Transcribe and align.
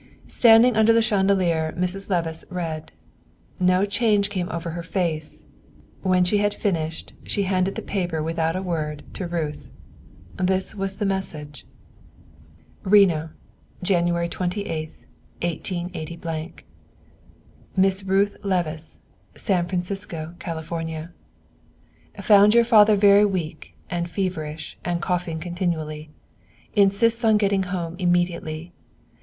Standing 0.25 0.75
under 0.75 0.91
the 0.93 1.01
chandelier, 1.03 1.75
Mrs. 1.77 2.09
Levice 2.09 2.43
read. 2.49 2.91
No 3.59 3.85
change 3.85 4.31
came 4.31 4.49
over 4.49 4.71
her 4.71 4.81
face; 4.81 5.43
when 6.01 6.23
she 6.23 6.39
had 6.39 6.55
finished, 6.55 7.13
she 7.23 7.43
handed 7.43 7.75
the 7.75 7.83
paper 7.83 8.23
without 8.23 8.55
a 8.55 8.63
word 8.63 9.03
to 9.13 9.27
Ruth. 9.27 9.67
This 10.37 10.73
was 10.73 10.95
the 10.95 11.05
message: 11.05 11.67
RENO, 12.81 13.29
Jan. 13.83 14.07
28, 14.27 14.65
188 15.39 16.63
MISS 17.77 18.03
RUTH 18.03 18.37
LEVICE, 18.43 18.97
San 19.35 19.67
Francisco, 19.67 20.33
Cal. 20.39 20.59
Found 22.23 22.55
your 22.55 22.63
father 22.65 22.95
very 22.95 23.25
weak 23.25 23.75
and 23.91 24.09
feverish 24.09 24.79
and 24.83 24.99
coughing 24.99 25.39
continually. 25.39 26.09
Insists 26.73 27.23
on 27.23 27.37
getting 27.37 27.61
home 27.61 27.95
immediately. 27.99 28.73